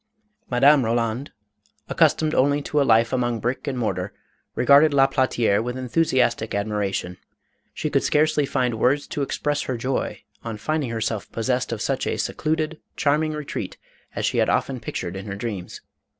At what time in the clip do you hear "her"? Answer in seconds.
9.61-9.77, 15.27-15.35